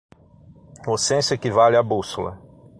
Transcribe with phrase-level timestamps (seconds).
[0.87, 2.39] O censo equivale à bússola